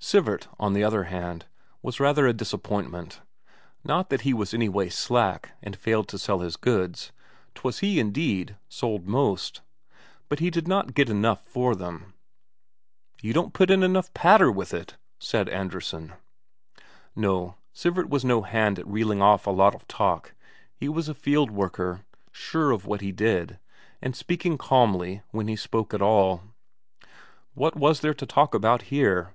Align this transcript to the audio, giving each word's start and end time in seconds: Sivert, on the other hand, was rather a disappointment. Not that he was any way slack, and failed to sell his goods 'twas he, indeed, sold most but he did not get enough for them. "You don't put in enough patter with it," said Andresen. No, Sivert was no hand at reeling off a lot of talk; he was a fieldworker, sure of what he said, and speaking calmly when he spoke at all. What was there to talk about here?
Sivert, 0.00 0.48
on 0.58 0.72
the 0.74 0.84
other 0.84 1.04
hand, 1.04 1.46
was 1.80 2.00
rather 2.00 2.26
a 2.26 2.32
disappointment. 2.32 3.22
Not 3.82 4.10
that 4.10 4.22
he 4.22 4.34
was 4.34 4.52
any 4.52 4.68
way 4.68 4.88
slack, 4.90 5.52
and 5.62 5.74
failed 5.76 6.06
to 6.08 6.18
sell 6.18 6.40
his 6.40 6.56
goods 6.56 7.12
'twas 7.54 7.78
he, 7.78 7.98
indeed, 8.00 8.56
sold 8.68 9.06
most 9.06 9.62
but 10.28 10.40
he 10.40 10.50
did 10.50 10.68
not 10.68 10.92
get 10.92 11.08
enough 11.08 11.42
for 11.46 11.74
them. 11.74 12.14
"You 13.22 13.32
don't 13.32 13.54
put 13.54 13.70
in 13.70 13.82
enough 13.82 14.12
patter 14.12 14.50
with 14.50 14.74
it," 14.74 14.96
said 15.18 15.48
Andresen. 15.48 16.14
No, 17.14 17.54
Sivert 17.72 18.08
was 18.08 18.24
no 18.24 18.42
hand 18.42 18.80
at 18.80 18.86
reeling 18.88 19.22
off 19.22 19.46
a 19.46 19.50
lot 19.50 19.74
of 19.74 19.86
talk; 19.88 20.34
he 20.74 20.88
was 20.88 21.08
a 21.08 21.14
fieldworker, 21.14 22.04
sure 22.32 22.70
of 22.72 22.86
what 22.86 23.00
he 23.00 23.14
said, 23.16 23.60
and 24.02 24.16
speaking 24.16 24.58
calmly 24.58 25.22
when 25.30 25.46
he 25.48 25.56
spoke 25.56 25.94
at 25.94 26.02
all. 26.02 26.42
What 27.54 27.76
was 27.76 28.00
there 28.00 28.14
to 28.14 28.26
talk 28.26 28.52
about 28.52 28.82
here? 28.82 29.32